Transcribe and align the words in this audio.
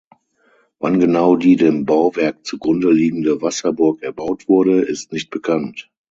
Wann 0.79 0.99
genau 0.99 1.35
die 1.35 1.57
dem 1.57 1.85
Bauwerk 1.85 2.43
zugrunde 2.43 2.89
liegende 2.91 3.43
Wasserburg 3.43 4.01
erbaut 4.01 4.49
wurde, 4.49 4.81
ist 4.81 5.11
nicht 5.11 5.29
bekannt. 5.29 5.91